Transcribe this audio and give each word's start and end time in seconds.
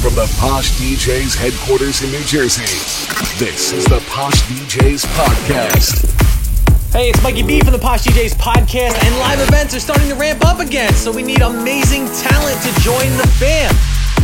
From 0.00 0.14
the 0.14 0.34
Posh 0.38 0.70
DJs 0.80 1.36
headquarters 1.36 2.02
in 2.02 2.10
New 2.10 2.24
Jersey, 2.24 2.64
this 3.36 3.70
is 3.70 3.84
the 3.84 4.02
Posh 4.08 4.40
DJs 4.48 5.04
Podcast. 5.12 6.10
Hey, 6.90 7.10
it's 7.10 7.22
Mikey 7.22 7.42
B 7.42 7.60
from 7.60 7.72
the 7.72 7.78
Posh 7.78 8.04
DJs 8.04 8.34
Podcast, 8.36 8.96
and 9.04 9.18
live 9.18 9.40
events 9.46 9.74
are 9.74 9.80
starting 9.80 10.08
to 10.08 10.14
ramp 10.14 10.42
up 10.46 10.58
again, 10.58 10.94
so 10.94 11.12
we 11.12 11.22
need 11.22 11.42
amazing 11.42 12.06
talent 12.16 12.56
to 12.62 12.80
join 12.80 13.14
the 13.18 13.28
fam. 13.36 13.74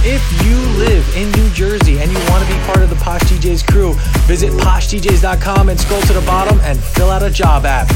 If 0.00 0.24
you 0.46 0.56
live 0.82 1.04
in 1.14 1.30
New 1.32 1.50
Jersey 1.50 1.98
and 1.98 2.10
you 2.10 2.18
want 2.30 2.42
to 2.42 2.50
be 2.50 2.58
part 2.64 2.78
of 2.78 2.88
the 2.88 2.96
Posh 2.96 3.20
DJs 3.24 3.70
crew, 3.70 3.92
visit 4.24 4.52
poshdjs.com 4.54 5.68
and 5.68 5.78
scroll 5.78 6.00
to 6.02 6.14
the 6.14 6.24
bottom 6.24 6.58
and 6.60 6.78
fill 6.80 7.10
out 7.10 7.22
a 7.22 7.28
job 7.28 7.66
app. 7.66 7.86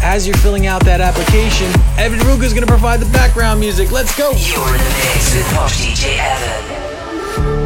As 0.00 0.28
you're 0.28 0.36
filling 0.36 0.68
out 0.68 0.84
that 0.84 1.00
application, 1.00 1.66
Evan 1.98 2.20
Ruga 2.20 2.44
is 2.44 2.52
going 2.52 2.64
to 2.64 2.70
provide 2.70 3.00
the 3.00 3.10
background 3.12 3.58
music. 3.58 3.90
Let's 3.90 4.16
go. 4.16 4.30
You're 4.30 4.68
in 4.68 4.78
the 4.78 5.10
mix 5.12 5.34
with 5.34 5.46
Posh 5.54 5.84
DJ 5.84 6.18
Evan. 6.18 6.85
Bye. 7.36 7.65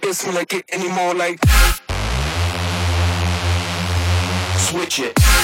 this 0.00 0.26
won't 0.26 0.48
get 0.48 0.64
any 0.70 0.88
more 0.88 1.14
like 1.14 1.38
switch 4.58 5.00
it. 5.00 5.39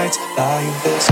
Nights 0.00 0.18
like 0.38 0.82
this. 0.82 1.09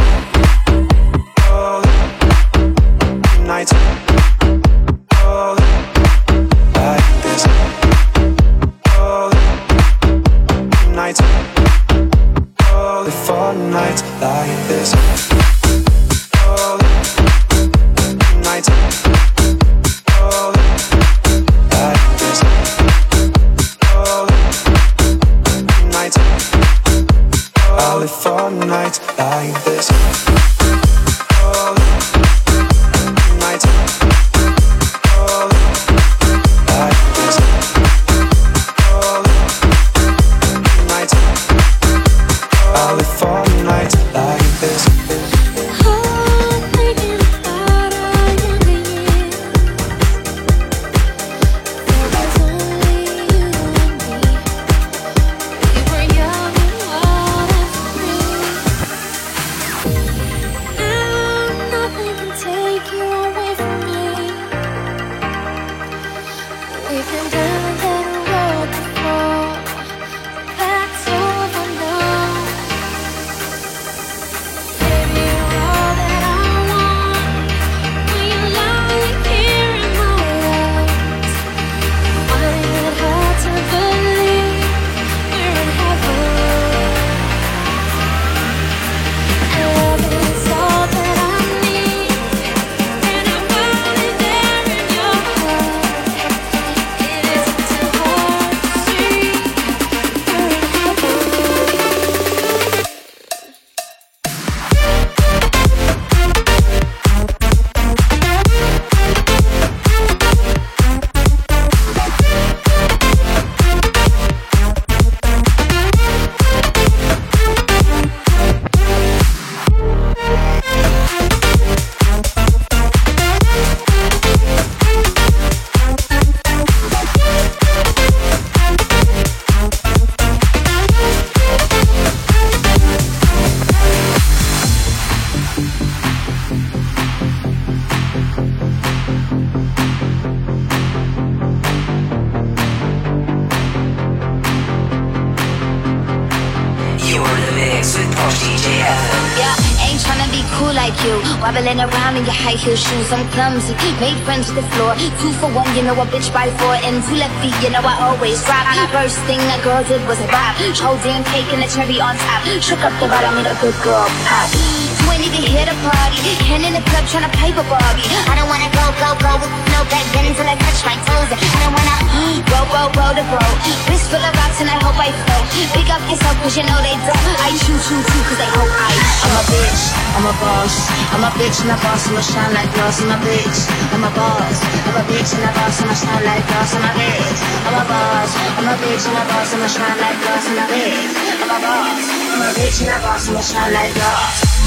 Made 154.00 154.18
friends 154.22 154.46
with 154.46 154.62
the 154.62 154.68
floor. 154.78 154.94
Two 155.18 155.32
for 155.42 155.50
one, 155.50 155.66
you 155.74 155.82
know 155.82 155.98
a 155.98 156.06
bitch 156.06 156.32
by 156.32 156.50
four. 156.62 156.74
And 156.86 157.02
two 157.02 157.18
left 157.18 157.34
feet, 157.42 157.54
you 157.62 157.70
know 157.70 157.82
I 157.82 157.98
always 158.06 158.38
drop. 158.44 158.64
First 158.94 159.18
thing 159.26 159.40
a 159.40 159.58
girl 159.62 159.82
did 159.82 160.06
was 160.06 160.20
a 160.20 160.26
rap. 160.28 160.54
Whole 160.78 160.96
damn 161.02 161.24
cake 161.24 161.50
and 161.52 161.64
a 161.64 161.68
cherry 161.68 162.00
on 162.00 162.16
top. 162.16 162.46
Shook 162.62 162.78
up 162.80 162.94
the 163.00 163.08
bottom, 163.08 163.34
made 163.34 163.50
a 163.50 163.58
good 163.60 163.74
girl 163.82 164.06
pop. 164.24 164.77
You 165.18 165.26
ain't 165.26 165.34
even 165.34 165.50
here 165.50 165.66
to 165.66 165.74
party. 165.82 166.22
Hand 166.46 166.62
in 166.62 166.78
the 166.78 166.84
club 166.94 167.02
tryna 167.10 167.26
pipe 167.34 167.58
a 167.58 167.66
Barbie. 167.66 168.06
I 168.30 168.38
don't 168.38 168.46
wanna 168.46 168.70
go, 168.70 168.86
go, 169.02 169.18
go 169.18 169.34
with 169.42 169.50
no 169.74 169.82
back 169.90 170.06
then 170.14 170.30
until 170.30 170.46
I 170.46 170.54
touch 170.54 170.78
my 170.86 170.94
toes. 170.94 171.34
I 171.34 171.58
don't 171.58 171.74
wanna 171.74 171.98
roll, 172.46 172.66
roll, 172.70 172.88
roll 172.94 173.14
the 173.18 173.26
boat. 173.26 173.56
Wrist 173.90 174.14
full 174.14 174.22
of 174.22 174.30
rocks 174.38 174.62
and 174.62 174.70
I 174.70 174.78
hope 174.78 174.94
I 174.94 175.10
float. 175.10 175.42
Pick 175.74 175.90
up 175.90 175.98
yourself 176.06 176.38
cause 176.38 176.54
you 176.54 176.62
know 176.70 176.78
they 176.86 176.94
don't. 177.02 177.34
I 177.42 177.50
choo 177.50 177.74
choo 177.82 177.98
choo 177.98 178.22
cause 178.30 178.38
they 178.38 178.46
hope 178.46 178.70
I 178.70 178.94
I'm 179.26 179.34
a 179.34 179.44
bitch, 179.50 179.82
I'm 180.14 180.26
a 180.30 180.34
boss. 180.38 180.74
I'm 181.10 181.24
a 181.26 181.30
bitch 181.34 181.58
and 181.66 181.74
a 181.74 181.78
boss, 181.82 182.06
I'ma 182.06 182.22
shine 182.22 182.54
like 182.54 182.70
glass. 182.78 183.02
I'm 183.02 183.10
a 183.10 183.18
bitch, 183.18 183.58
I'm 183.90 184.06
a 184.06 184.10
boss. 184.14 184.58
I'm 184.86 184.96
a 184.98 185.02
bitch 185.02 185.34
and 185.34 185.42
a 185.42 185.50
boss, 185.50 185.82
and 185.82 185.90
I'ma 185.90 185.98
shine 185.98 186.24
like 186.30 186.46
glass. 186.46 186.70
I'm 186.78 186.86
a 186.86 186.92
bitch, 186.94 187.40
I'm 187.66 187.74
a 187.74 187.82
boss. 187.90 188.30
I'm 188.54 188.70
a 188.70 188.74
bitch 188.78 189.02
and 189.02 189.18
a 189.18 189.22
boss, 189.26 189.50
I'ma 189.50 189.66
shine 189.66 189.98
like 189.98 190.18
glass. 190.22 190.46
I'm 190.46 190.62
a 190.62 190.66
bitch, 190.70 191.10
I'm 191.42 191.50
a 191.50 191.58
boss. 191.58 192.06
I'm 192.06 192.42
a 192.46 192.48
bitch 192.54 192.78
and 192.86 192.92
a 192.94 192.98
boss, 193.02 193.26
I'ma 193.26 193.42
shine 193.42 193.72
like 193.74 193.94
glass. 193.98 194.57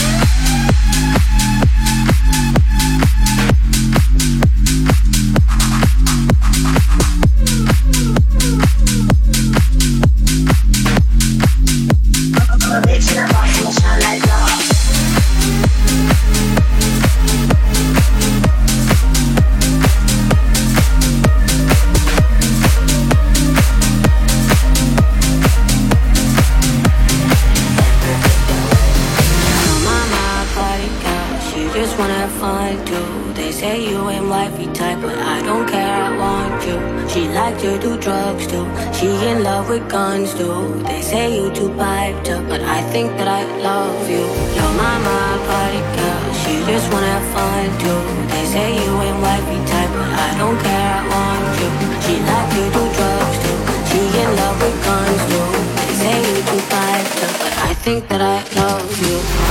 Guns. 40.42 40.84
They 40.84 41.02
say 41.02 41.36
you 41.36 41.52
too 41.54 41.70
piped 41.78 42.30
up, 42.30 42.48
but 42.48 42.62
I 42.62 42.82
think 42.92 43.12
that 43.18 43.28
I 43.28 43.44
love 43.62 44.10
you. 44.10 44.24
Your 44.58 44.72
mama, 44.82 45.18
party 45.48 45.82
girl, 45.98 46.24
she 46.42 46.54
just 46.72 46.92
wanna 46.92 47.12
have 47.16 47.28
fun 47.36 47.66
too. 47.82 48.02
They 48.34 48.46
say 48.46 48.68
you 48.84 48.92
ain't 49.06 49.20
wifey 49.22 49.60
type, 49.72 49.92
but 49.98 50.12
I 50.28 50.30
don't 50.42 50.60
care, 50.66 50.92
I 50.98 51.04
want 51.14 51.46
you. 51.62 51.70
She 52.04 52.14
like 52.30 52.50
to 52.56 52.64
do 52.76 52.84
drugs 52.98 53.38
too. 53.44 53.58
She 53.90 54.02
in 54.22 54.30
love 54.42 54.58
with 54.62 54.78
guns 54.86 55.22
too. 55.30 55.48
They 55.78 55.94
say 56.02 56.16
you 56.28 56.38
too 56.50 56.62
piped 56.72 57.24
up, 57.26 57.34
but 57.42 57.54
I 57.70 57.74
think 57.86 58.08
that 58.10 58.22
I 58.22 58.38
love 58.60 58.90
you. 59.06 59.51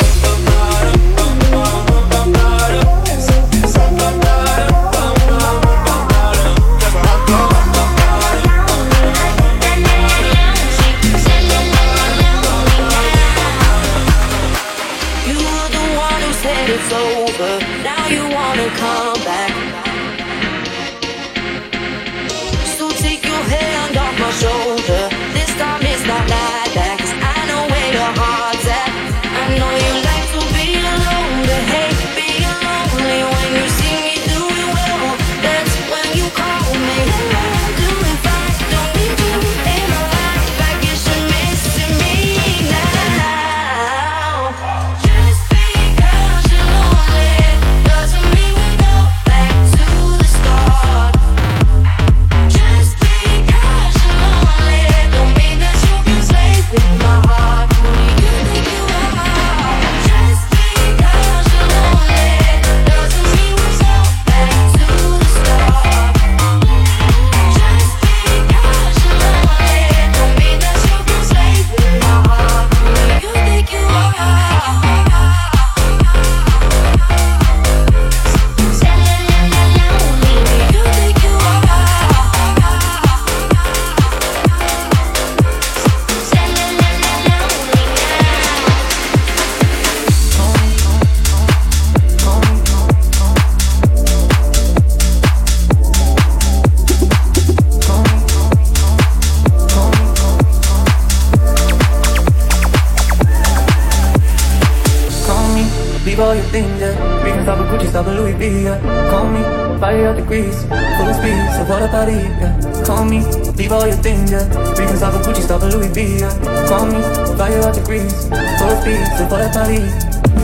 Leave 113.71 113.81
all 113.81 113.87
your 113.87 113.97
things, 113.97 114.31
yeah. 114.31 114.47
We 114.71 114.85
can 114.85 114.97
stop 114.97 115.13
at 115.13 115.25
Gucci, 115.25 115.43
stop 115.43 115.63
at 115.63 115.73
Louis 115.73 115.87
V, 115.87 116.19
yeah. 116.19 116.67
Call 116.67 116.85
me, 116.85 116.99
fire 117.37 117.61
out 117.63 117.75
the 117.75 117.83
grease, 117.85 118.27
full 118.59 118.75
speed, 118.81 119.05
so 119.17 119.23
what 119.31 119.41
about 119.41 119.71
it? 119.71 119.87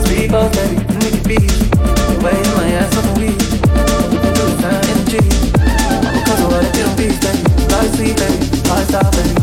Speed 0.04 0.30
boss, 0.32 0.54
baby, 0.56 0.76
we 1.00 1.10
can 1.10 1.22
be. 1.28 1.38
Way 2.24 2.34
in 2.34 2.50
my 2.56 2.68
ass 2.80 2.96
off 2.96 3.04
the 3.04 3.20
weed. 3.20 3.38
We 4.10 4.18
can 4.18 4.32
do 4.34 4.44
it, 4.48 4.56
fine 4.60 4.84
energy. 4.92 5.20
Because 6.18 6.40
of 6.40 6.52
what 6.52 6.64
I 6.64 6.72
feel, 6.72 6.90
beats, 6.96 7.18
baby. 7.20 7.42
Light 7.72 7.90
sweet, 7.94 8.16
baby. 8.16 8.68
Hard 8.68 8.86
style, 8.88 9.10
baby. 9.12 9.37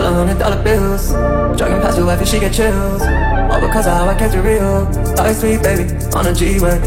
Full 0.00 0.08
of 0.08 0.14
hundred 0.16 0.38
dollar 0.38 0.62
bills. 0.62 1.12
Jogging 1.58 1.80
past 1.80 1.98
your 1.98 2.06
wife 2.06 2.20
and 2.20 2.28
she 2.28 2.38
get 2.40 2.52
chills. 2.52 3.02
All 3.52 3.60
because 3.60 3.86
of 3.86 3.92
how 3.92 4.08
I 4.08 4.14
kept 4.14 4.34
it 4.34 4.40
real. 4.40 4.88
Life 5.16 5.36
sweet, 5.36 5.62
baby, 5.62 5.84
on 6.16 6.26
a 6.26 6.32
G-Way. 6.32 6.80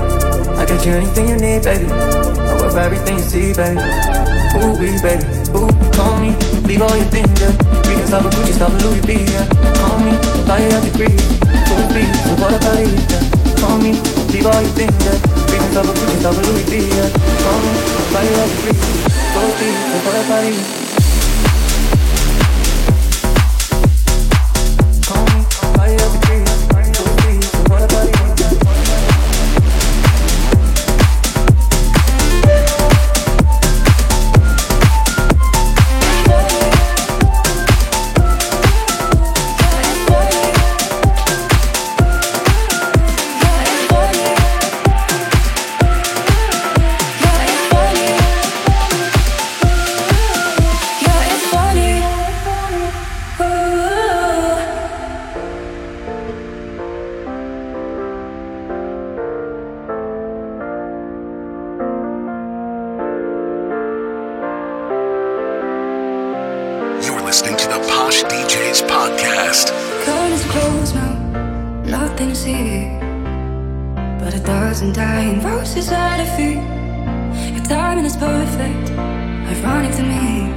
I 0.58 0.66
get 0.66 0.86
you 0.86 0.94
anything 0.94 1.30
you 1.30 1.38
need, 1.38 1.62
baby. 1.64 1.86
I 1.86 2.58
work 2.58 2.72
for 2.74 2.80
everything 2.80 3.22
you 3.22 3.26
see, 3.26 3.54
baby. 3.54 3.78
Ooh, 4.58 4.74
wee, 4.82 4.98
baby. 5.06 5.26
Ooh, 5.54 5.70
call 5.94 6.18
me, 6.18 6.34
leave 6.66 6.82
all 6.82 6.96
your 6.98 7.10
things, 7.14 7.30
yeah. 7.38 7.54
We 7.86 7.94
can 7.98 8.08
stop 8.08 8.26
a 8.26 8.30
Gucci, 8.34 8.54
stop 8.58 8.74
a 8.74 8.78
Louis 8.82 9.02
V, 9.06 9.12
yeah. 9.30 9.46
Call 9.78 9.98
me, 10.02 10.14
buy 10.50 10.58
you 10.66 10.82
the 10.82 10.92
grease. 10.98 11.26
Full 11.70 11.84
speed, 11.94 12.10
so 12.26 12.34
what 12.42 12.54
about 12.58 12.82
it, 12.82 12.90
yeah. 12.90 13.62
Call 13.62 13.78
me, 13.78 13.94
leave 14.34 14.48
all 14.50 14.62
your 14.62 14.74
things, 14.74 14.98
yeah. 15.06 15.18
We 15.50 15.58
can 15.62 15.70
stop 15.70 15.86
a 15.86 15.94
Gucci, 15.94 16.18
stop 16.18 16.34
a 16.34 16.42
Louis 16.50 16.66
V, 16.66 16.74
yeah. 16.82 17.10
Call 17.46 17.58
me, 17.62 17.72
buy 18.10 18.24
you 18.26 18.36
the 18.42 18.58
grease. 18.62 18.86
Full 19.34 19.50
speed, 19.54 19.76
so 19.90 19.98
what 20.02 20.26
about 20.26 20.46
it? 20.50 20.83
Your 76.24 77.66
timing 77.66 78.06
is 78.06 78.16
perfect, 78.16 78.92
ironic 79.52 79.94
to 79.98 80.04
me. 80.04 80.54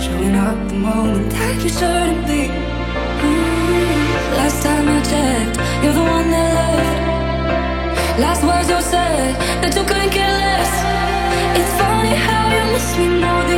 Showing 0.00 0.34
up 0.36 0.56
the 0.68 0.74
moment 0.74 1.30
that 1.32 1.62
you 1.62 1.68
shouldn't 1.68 2.26
be. 2.26 2.48
Mm, 3.20 4.36
Last 4.40 4.62
time 4.62 4.88
I 4.88 5.02
checked, 5.02 5.56
you're 5.84 5.92
the 5.92 6.00
one 6.00 6.30
that 6.30 6.50
left. 6.56 8.20
Last 8.24 8.42
words 8.42 8.68
you 8.70 8.80
said 8.80 9.34
that 9.60 9.76
you 9.76 9.84
couldn't 9.84 10.12
care 10.16 10.32
less. 10.44 10.72
It's 11.60 11.72
funny 11.80 12.14
how 12.16 12.44
you 12.56 12.64
miss 12.72 12.88
me 12.96 13.06
more 13.20 13.44
than 13.50 13.57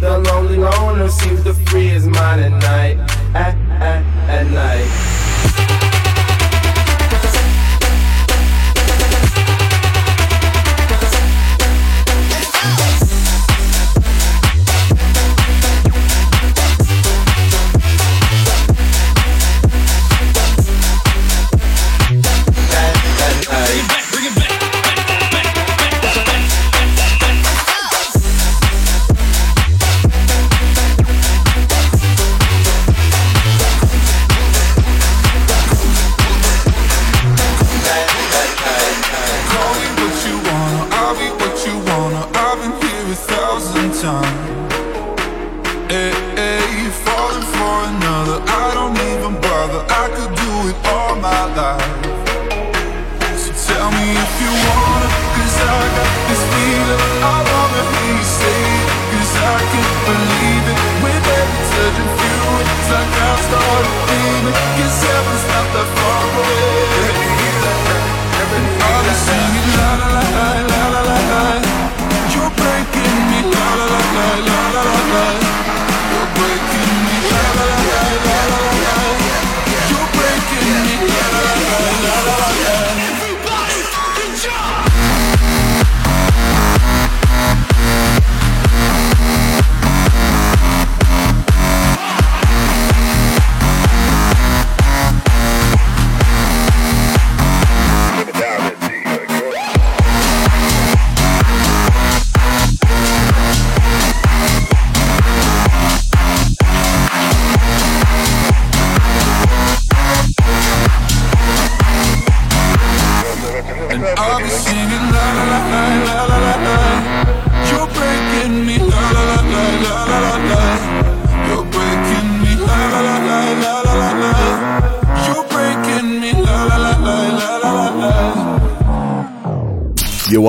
The 0.00 0.16
lonely 0.16 0.56
loner 0.56 1.08
seems 1.08 1.42
to 1.42 1.52
free 1.52 1.88
his 1.88 2.06
mind 2.06 2.40
at 2.40 2.52
night. 2.52 2.98
At, 3.34 3.56
at, 3.82 4.04
at 4.28 4.46
night. 4.50 5.07
I 62.98 63.36
start 63.46 63.84
dreaming 64.08 64.58
Cause 64.76 65.02
heaven's 65.06 65.44
not 65.50 65.66
that 65.74 65.88
far 65.94 66.22
away. 66.26 67.07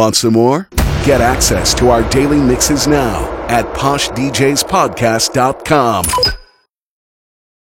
Want 0.10 0.16
some 0.16 0.34
more? 0.34 0.68
Get 1.06 1.22
access 1.22 1.76
to 1.76 1.90
our 1.90 2.02
daily 2.10 2.40
mixes 2.40 2.88
now 2.88 3.32
at 3.48 3.66
poshdjspodcast.com. 3.76 6.39